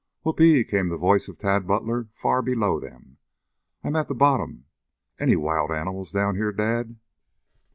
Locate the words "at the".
3.95-4.15